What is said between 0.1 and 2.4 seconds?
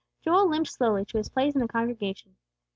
Joel limped slowly to his place in the congregation.